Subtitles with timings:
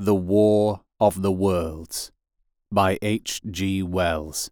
[0.00, 2.12] The War of the Worlds
[2.70, 3.42] by H.
[3.50, 3.82] G.
[3.82, 4.48] Wells.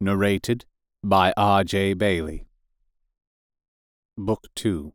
[0.00, 0.64] Narrated
[1.02, 1.64] by R.
[1.64, 1.92] J.
[1.92, 2.46] Bayley.
[4.16, 4.92] Book 2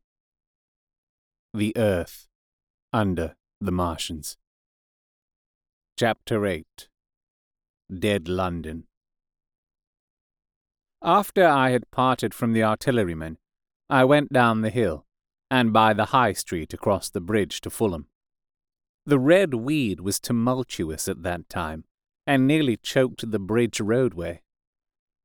[1.54, 2.30] The Earth
[2.94, 4.38] Under the Martians.
[6.00, 6.88] Chapter 8
[8.00, 8.86] Dead London.
[11.02, 13.40] After I had parted from the artillerymen,
[13.90, 15.06] I went down the hill
[15.52, 18.08] and by the High Street across the bridge to Fulham.
[19.06, 21.84] The red weed was tumultuous at that time,
[22.26, 24.42] and nearly choked the bridge roadway.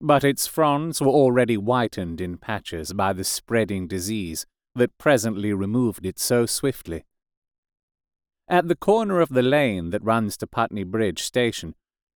[0.00, 6.04] But its fronds were already whitened in patches by the spreading disease that presently removed
[6.04, 7.04] it so swiftly.
[8.48, 11.74] At the corner of the lane that runs to Putney Bridge station,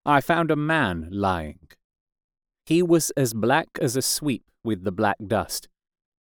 [0.07, 1.69] I found a man lying.
[2.65, 5.69] He was as black as a sweep with the black dust,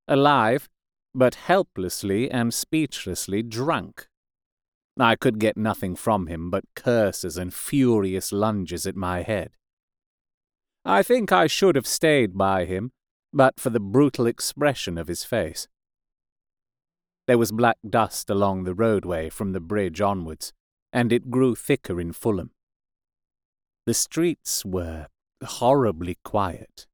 [0.08, 0.68] alive,
[1.16, 4.09] but helplessly and speechlessly drunk.
[5.02, 9.52] I could get nothing from him but curses and furious lunges at my head.
[10.84, 12.92] I think I should have stayed by him,
[13.32, 15.68] but for the brutal expression of his face.
[17.28, 20.52] There was black dust along the roadway from the bridge onwards,
[20.92, 22.52] and it grew thicker in Fulham.
[23.86, 25.08] The streets were
[25.44, 26.88] horribly quiet.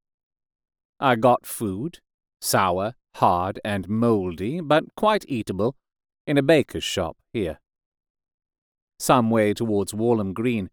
[0.99, 1.99] I got food,
[2.41, 5.75] sour, hard, and mouldy, but quite eatable,
[6.27, 7.59] in a baker's shop here.
[8.99, 10.69] Some way towards Walham Green,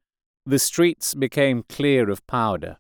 [0.47, 2.79] the streets became clear of powder,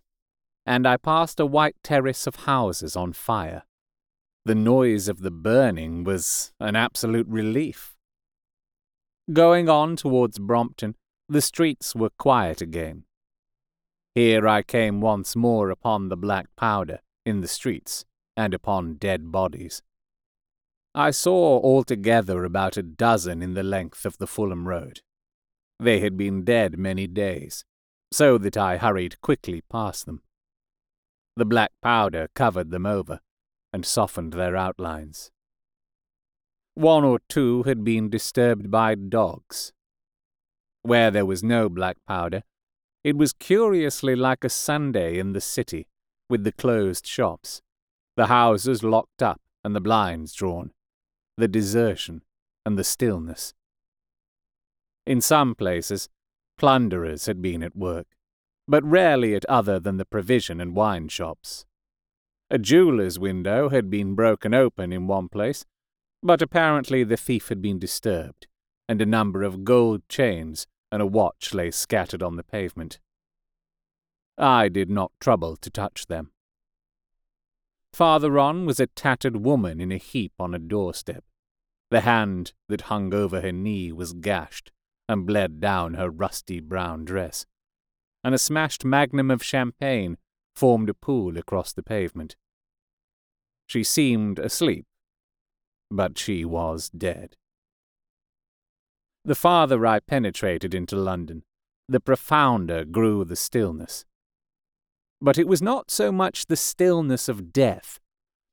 [0.67, 3.63] and I passed a white terrace of houses on fire.
[4.45, 7.95] The noise of the burning was an absolute relief.
[9.33, 10.97] Going on towards Brompton,
[11.29, 13.05] the streets were quiet again.
[14.15, 18.05] Here I came once more upon the black powder in the streets
[18.37, 19.83] and upon dead bodies.
[20.95, 25.01] I saw altogether about a dozen in the length of the Fulham Road.
[25.79, 27.65] They had been dead many days,
[28.13, 30.23] so that I hurried quickly past them.
[31.37, 33.21] The black powder covered them over
[33.73, 35.31] and softened their outlines.
[36.75, 39.73] One or two had been disturbed by dogs.
[40.83, 42.43] Where there was no black powder,
[43.05, 45.89] it was curiously like a Sunday in the city,
[46.29, 47.63] with the closed shops,
[48.17, 50.71] the houses locked up and the blinds drawn,
[51.37, 52.23] the desertion
[52.65, 53.55] and the stillness.
[55.07, 56.09] In some places,
[56.57, 58.07] plunderers had been at work,
[58.69, 61.67] but rarely at other than the provision and wine shops.
[62.51, 65.65] A jeweller's window had been broken open in one place,
[66.23, 68.47] but apparently the thief had been disturbed,
[68.89, 73.01] and a number of gold chains and a watch lay scattered on the pavement.
[74.39, 76.31] I did not trouble to touch them.
[77.93, 81.25] Farther on was a tattered woman in a heap on a doorstep.
[81.91, 84.71] The hand that hung over her knee was gashed,
[85.09, 87.47] and bled down her rusty brown dress,
[88.25, 90.17] and a smashed magnum of champagne
[90.55, 92.37] formed a pool across the pavement.
[93.67, 94.87] She seemed asleep,
[95.91, 97.37] but she was dead.
[99.25, 101.45] The farther I penetrated into London,
[101.89, 104.05] the profounder grew the stillness.
[105.21, 108.01] But it was not so much the stillness of death,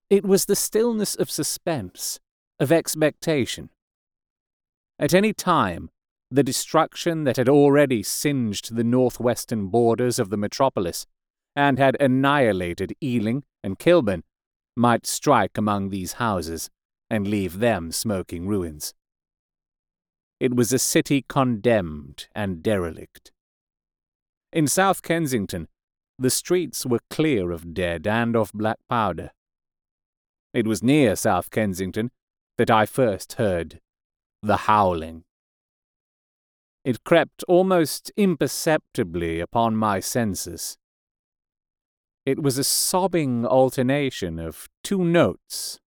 [0.10, 2.20] it was the stillness of suspense,
[2.60, 3.70] of expectation.
[4.98, 5.90] At any time,
[6.32, 11.08] the destruction that had already singed the northwestern borders of the metropolis
[11.56, 14.24] and had annihilated Ealing and Kilburn
[14.76, 16.70] might strike among these houses
[17.10, 18.94] and leave them smoking ruins.
[20.40, 23.32] It was a city condemned and derelict.
[24.54, 25.68] In South Kensington,
[26.18, 29.32] the streets were clear of dead and of black powder.
[30.54, 32.12] It was near South Kensington
[32.58, 33.80] that I first heard
[34.42, 35.24] the howling.
[36.86, 40.78] It crept almost imperceptibly upon my senses.
[42.26, 45.80] It was a sobbing alternation of two notes.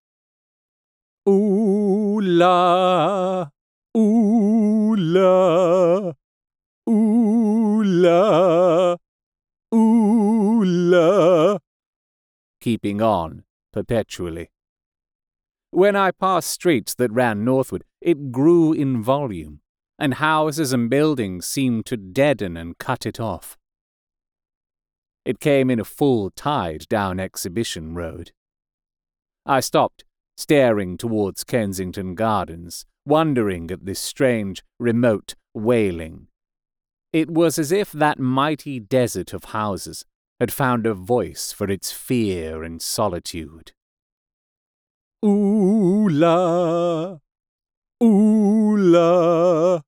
[1.27, 3.47] Ooh la,
[3.97, 6.13] ooh la,
[6.91, 8.97] ooh la,
[9.75, 11.59] ooh la,
[12.61, 14.51] keeping on perpetually.
[15.71, 19.62] When I passed streets that ran northward, it grew in volume
[20.03, 23.57] and houses and buildings seemed to deaden and cut it off.
[25.25, 28.33] It came in a full tide down Exhibition Road.
[29.47, 30.03] I stopped,
[30.37, 36.27] staring towards Kensington Gardens, wondering at this strange, remote wailing.
[37.13, 40.05] It was as if that mighty desert of houses
[40.41, 43.71] had found a voice for its fear and solitude.
[45.25, 47.19] Ooh la,
[48.03, 49.81] ooh la,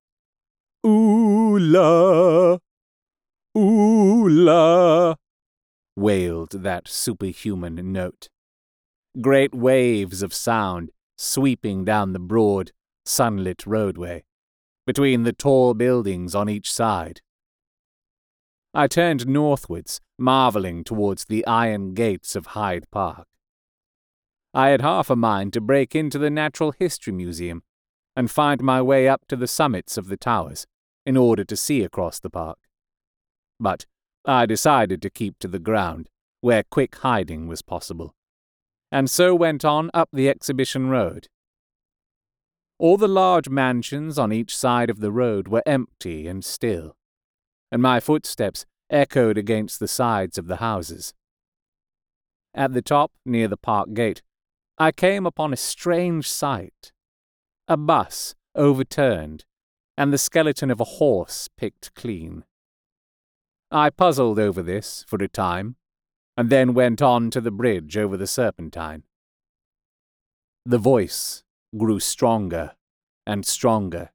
[1.55, 2.59] Ooh la,
[3.57, 5.15] ooh la,
[5.95, 8.29] wailed that superhuman note.
[9.21, 12.73] Great waves of sound sweeping down the broad,
[13.07, 14.25] sunlit roadway,
[14.85, 17.21] between the tall buildings on each side.
[18.75, 23.29] I turned northwards, marvelling towards the iron gates of Hyde Park.
[24.53, 27.63] I had half a mind to break into the Natural History Museum
[28.17, 30.67] and find my way up to the summits of the towers
[31.07, 32.59] in order to see across the park.
[33.61, 33.87] But
[34.25, 36.09] I decided to keep to the ground,
[36.41, 38.15] where quick hiding was possible,
[38.91, 41.29] and so went on up the Exhibition Road.
[42.79, 46.97] All the large mansions on each side of the road were empty and still,
[47.71, 51.15] and my footsteps echoed against the sides of the houses.
[52.55, 54.23] At the top, near the park gate,
[54.79, 56.93] I came upon a strange sight.
[57.69, 59.45] A bus overturned,
[59.97, 62.45] and the skeleton of a horse picked clean.
[63.71, 65.77] I puzzled over this for a time,
[66.37, 69.05] and then went on to the bridge over the Serpentine.
[70.67, 71.45] The voice
[71.77, 72.73] grew stronger
[73.27, 74.11] and stronger,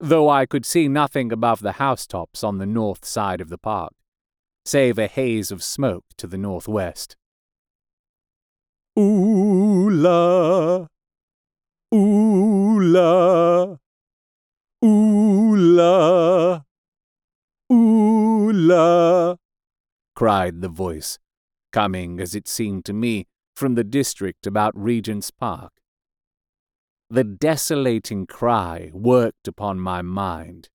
[0.00, 3.92] though I could see nothing above the housetops on the north side of the park,
[4.64, 7.16] save a haze of smoke to the northwest.
[8.98, 10.86] Ooh la,
[11.94, 13.76] ooh la,
[15.76, 16.62] la,
[17.72, 19.36] ooh la,
[20.14, 21.18] cried the voice,
[21.72, 23.26] coming, as it seemed to me,
[23.56, 25.72] from the district about Regent's Park.
[27.10, 30.68] The desolating cry worked upon my mind.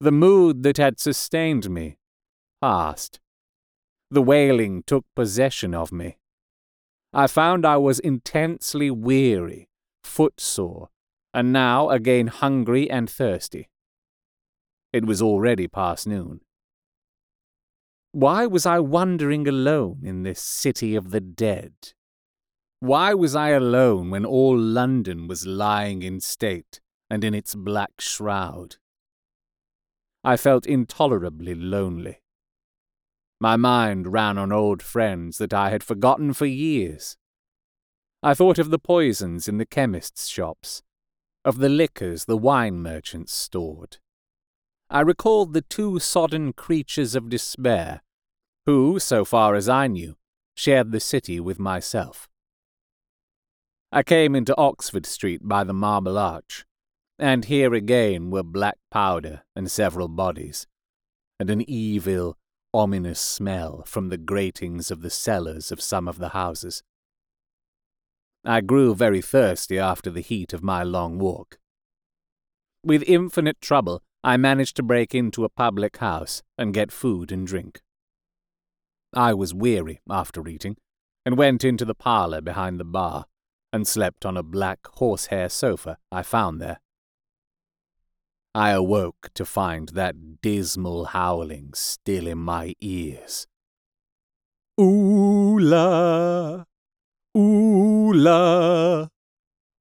[0.00, 1.98] The mood that had sustained me
[2.60, 3.20] passed.
[4.10, 6.18] The wailing took possession of me.
[7.12, 9.68] I found I was intensely weary,
[10.02, 10.88] footsore,
[11.32, 13.68] and now again hungry and thirsty.
[14.92, 16.40] It was already past noon.
[18.12, 21.72] Why was I wandering alone in this city of the dead?
[22.80, 26.80] Why was I alone when all London was lying in state
[27.10, 28.76] and in its black shroud?
[30.24, 32.22] I felt intolerably lonely.
[33.40, 37.16] My mind ran on old friends that I had forgotten for years.
[38.22, 40.82] I thought of the poisons in the chemists' shops,
[41.44, 43.98] of the liquors the wine merchants stored.
[44.90, 48.02] I recalled the two sodden creatures of despair,
[48.64, 50.16] who, so far as I knew,
[50.54, 52.28] shared the city with myself.
[53.92, 56.64] I came into Oxford Street by the Marble Arch,
[57.18, 60.66] and here again were black powder and several bodies,
[61.38, 62.38] and an evil,
[62.72, 66.82] ominous smell from the gratings of the cellars of some of the houses.
[68.44, 71.58] I grew very thirsty after the heat of my long walk.
[72.84, 77.46] With infinite trouble, I managed to break into a public house and get food and
[77.46, 77.80] drink.
[79.14, 80.76] I was weary after eating,
[81.24, 83.24] and went into the parlour behind the bar,
[83.72, 86.78] and slept on a black horsehair sofa I found there.
[88.54, 93.46] I awoke to find that dismal howling still in my ears.
[94.78, 96.64] Ooh la,
[97.34, 99.08] ooh la,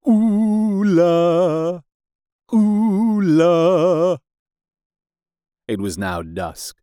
[0.08, 1.82] ooh la,
[2.54, 4.18] ooh la.
[5.68, 6.78] It was now dusk,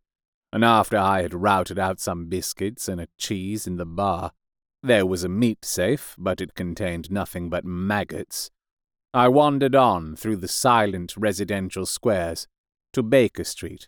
[0.53, 4.31] and after I had routed out some biscuits and a cheese in the bar,
[4.83, 8.51] there was a meat safe, but it contained nothing but maggots
[9.15, 12.49] I wandered on through the silent residential squares
[12.91, 13.87] to Baker Street.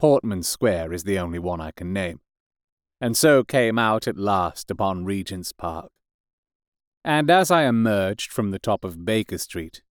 [0.00, 2.20] Portman Square is the only one I can name,
[3.00, 5.92] and so came out at last upon Regent's Park.
[7.04, 9.82] And as I emerged from the top of Baker Street,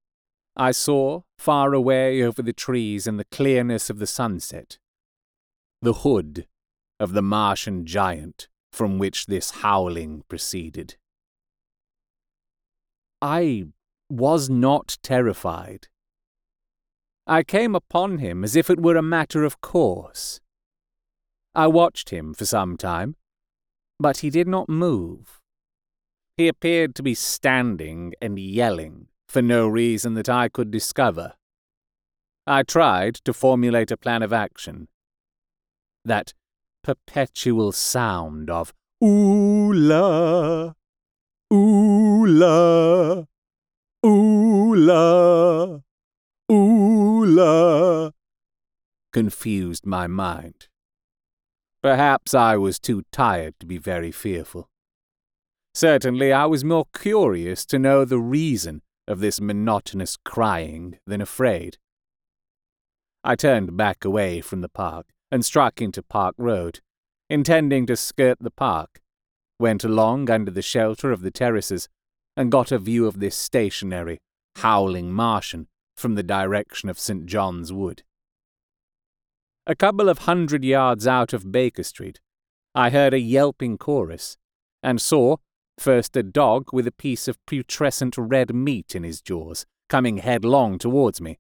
[0.60, 4.80] I saw, far away over the trees in the clearness of the sunset,
[5.84, 6.48] the hood
[7.00, 10.98] of the Martian giant from which this howling proceeded.
[13.22, 13.66] I
[14.10, 15.90] was not terrified.
[17.28, 20.40] I came upon him as if it were a matter of course.
[21.54, 23.16] I watched him for some time,
[24.00, 25.40] but he did not move.
[26.36, 31.34] He appeared to be standing and yelling for no reason that I could discover.
[32.46, 34.88] I tried to formulate a plan of action.
[36.06, 36.34] That
[36.84, 40.74] perpetual sound of ooh la,
[41.54, 43.26] ooh la,
[44.06, 45.80] Ooh la,
[46.52, 48.12] ooh la,
[49.12, 50.68] confused my mind.
[51.82, 54.70] Perhaps I was too tired to be very fearful.
[55.74, 61.78] Certainly I was more curious to know the reason of this monotonous crying than afraid.
[63.24, 66.80] I turned back away from the park and struck into Park Road,
[67.30, 69.02] intending to skirt the park,
[69.60, 71.90] went along under the shelter of the terraces,
[72.36, 74.20] and got a view of this stationary,
[74.58, 77.26] howling Martian from the direction of St.
[77.26, 78.04] John's Wood.
[79.66, 82.22] A couple of hundred yards out of Baker Street,
[82.74, 84.38] I heard a yelping chorus,
[84.84, 85.38] and saw
[85.80, 90.78] first a dog with a piece of putrescent red meat in his jaws coming headlong
[90.78, 91.40] towards me,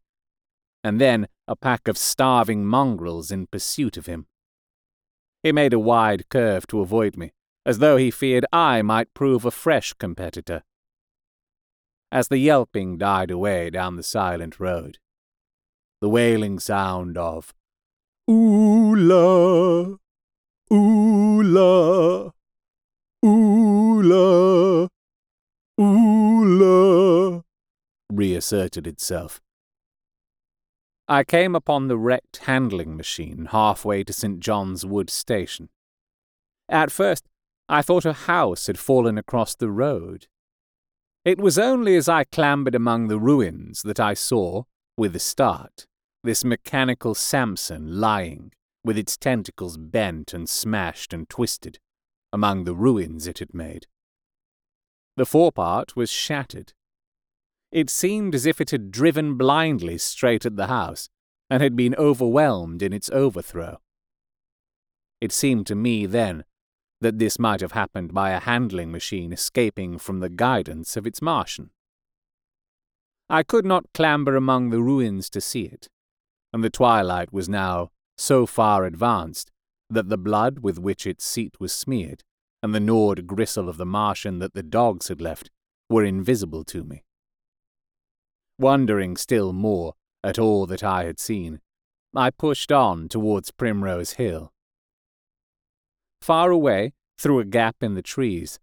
[0.84, 4.28] and then a pack of starving mongrels in pursuit of him.
[5.44, 7.34] He made a wide curve to avoid me,
[7.66, 10.64] as though he feared I might prove a fresh competitor.
[12.12, 14.98] As the yelping died away down the silent road,
[16.00, 17.54] the wailing sound of
[18.30, 19.98] Oola,
[20.72, 22.32] Oola,
[23.26, 24.90] Oola,
[25.80, 27.44] Oola
[28.12, 29.42] reasserted itself.
[31.08, 34.40] I came upon the wrecked handling machine halfway to St.
[34.40, 35.70] John's Wood Station.
[36.70, 37.26] At first,
[37.70, 40.28] I thought a house had fallen across the road.
[41.26, 44.64] It was only as I clambered among the ruins that I saw,
[44.98, 45.86] with a start,
[46.24, 48.52] this mechanical Samson lying,
[48.84, 51.80] with its tentacles bent and smashed and twisted,
[52.32, 53.88] among the ruins it had made.
[55.16, 56.74] The forepart was shattered,
[57.72, 61.10] it seemed as if it had driven blindly straight at the house,
[61.50, 63.80] and had been overwhelmed in its overthrow.
[65.20, 66.44] It seemed to me then
[67.02, 71.22] that this might have happened by a handling machine escaping from the guidance of its
[71.22, 71.72] Martian.
[73.30, 75.90] I could not clamber among the ruins to see it,
[76.54, 79.52] and the twilight was now so far advanced
[79.90, 82.24] that the blood with which its seat was smeared,
[82.62, 85.50] and the gnawed gristle of the Martian that the dogs had left,
[85.90, 87.04] were invisible to me
[88.60, 91.60] wondering still more at all that I had seen,
[92.16, 94.52] I pushed on towards Primrose Hill.
[96.22, 98.60] Far away, through a gap in the trees,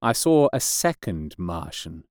[0.00, 2.04] I saw a second Martian,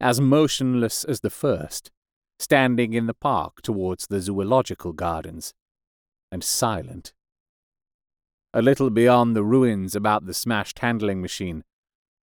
[0.00, 1.90] as motionless as the first,
[2.38, 5.54] standing in the park towards the zoological gardens,
[6.32, 7.12] and silent.
[8.56, 11.64] A little beyond the ruins about the smashed handling machine,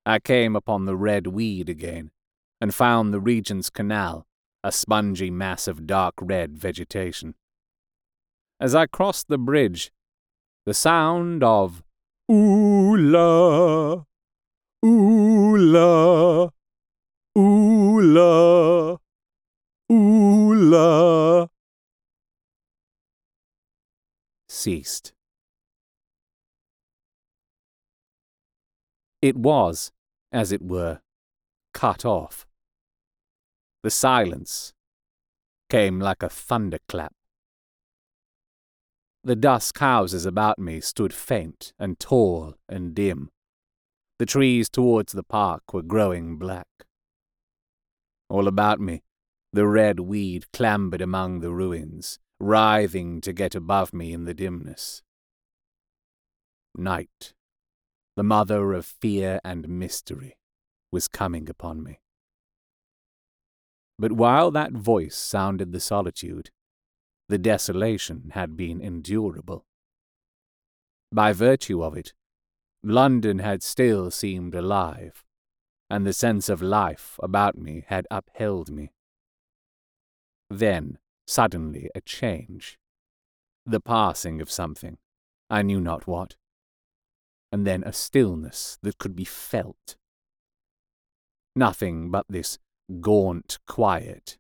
[0.07, 2.13] I came upon the red weed again,
[2.61, 4.29] and found the Regent's Canal
[4.63, 7.35] a spongy mass of dark red vegetation.
[8.61, 9.91] As I crossed the bridge,
[10.67, 11.83] the sound of
[12.31, 14.05] ooh-la,
[14.85, 16.51] ooh-la,
[17.37, 18.99] ooh-la,
[19.91, 21.47] ooh-la
[24.49, 25.13] ceased.
[29.23, 29.93] It was,
[30.33, 31.01] as it were,
[31.75, 32.47] cut off.
[33.83, 34.73] The silence
[35.69, 37.13] came like a thunderclap.
[39.23, 43.31] The dusk houses about me stood faint and tall and dim.
[44.19, 46.67] The trees towards the park were growing black.
[48.31, 49.03] All about me,
[49.53, 55.03] the red weed clambered among the ruins, writhing to get above me in the dimness.
[56.75, 57.35] Night,
[58.21, 60.37] the mother of fear and mystery,
[60.93, 62.01] was coming upon me.
[63.99, 66.51] But while that voice sounded the solitude,
[67.31, 69.65] the desolation had been endurable.
[71.11, 72.13] By virtue of it,
[72.83, 75.25] London had still seemed alive,
[75.89, 78.93] and the sense of life about me had upheld me.
[80.51, 82.79] Then, suddenly, a change.
[83.65, 84.99] The passing of something,
[85.49, 86.37] I knew not what.
[87.53, 89.97] And then a stillness that could be felt.
[91.57, 92.59] Nothing but this
[93.01, 94.39] gaunt quiet.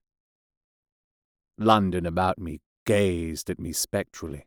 [1.58, 4.46] London about me gazed at me spectrally.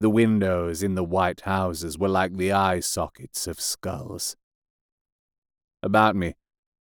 [0.00, 4.36] The windows in the white houses were like the eye sockets of skulls.
[5.82, 6.34] About me,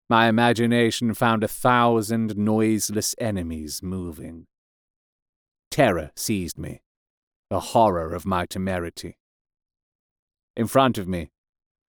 [0.08, 4.46] my imagination found a thousand noiseless enemies moving.
[5.70, 6.82] Terror seized me,
[7.50, 9.16] the horror of my temerity.
[10.56, 11.30] In front of me,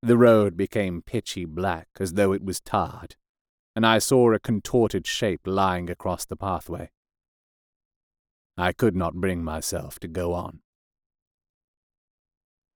[0.03, 3.17] the road became pitchy black as though it was tarred
[3.77, 6.91] and I saw a contorted shape lying across the pathway.
[8.57, 10.61] I could not bring myself to go on.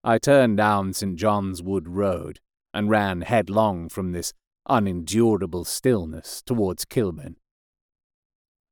[0.03, 1.15] I turned down St.
[1.15, 2.39] John's Wood Road
[2.73, 4.33] and ran headlong from this
[4.67, 7.37] unendurable stillness towards Kilburn.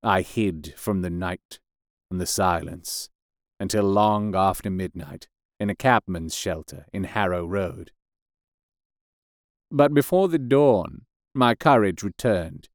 [0.03, 1.59] I hid from the night
[2.11, 3.09] and the silence
[3.59, 5.27] until long after midnight
[5.59, 7.91] in a cabman's shelter in Harrow Road.
[9.71, 11.01] But before the dawn,
[11.33, 12.69] my courage returned,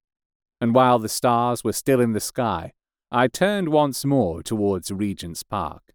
[0.60, 2.72] and while the stars were still in the sky,
[3.10, 5.94] I turned once more towards Regent's Park.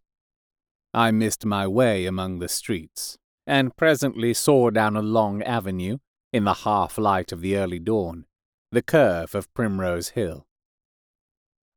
[0.93, 5.97] I missed my way among the streets, and presently saw down a long avenue,
[6.33, 8.25] in the half light of the early dawn,
[8.71, 10.45] the curve of Primrose Hill.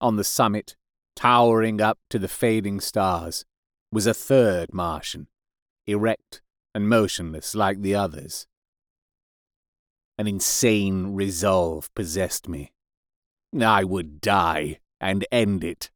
[0.00, 0.76] On the summit,
[1.14, 3.45] towering up to the fading stars,
[3.92, 5.28] was a third Martian,
[5.87, 6.42] erect
[6.75, 8.47] and motionless like the others.
[10.18, 12.73] An insane resolve possessed me.
[13.59, 15.90] I would die and end it.